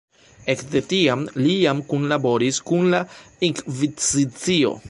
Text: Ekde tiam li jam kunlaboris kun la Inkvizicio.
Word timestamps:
Ekde 0.53 0.81
tiam 0.93 1.21
li 1.43 1.51
jam 1.65 1.83
kunlaboris 1.91 2.61
kun 2.71 2.91
la 2.97 3.05
Inkvizicio. 3.51 4.77